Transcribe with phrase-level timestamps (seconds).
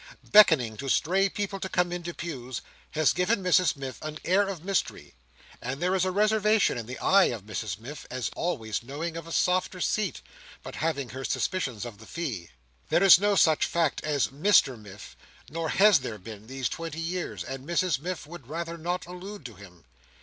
[0.31, 4.65] Beckoning to stray people to come into pews, has given Mrs Miff an air of
[4.65, 5.13] mystery;
[5.61, 9.31] and there is reservation in the eye of Mrs Miff, as always knowing of a
[9.31, 10.23] softer seat,
[10.63, 12.49] but having her suspicions of the fee.
[12.89, 15.15] There is no such fact as Mr Miff,
[15.51, 19.53] nor has there been, these twenty years, and Mrs Miff would rather not allude to
[19.53, 19.85] him.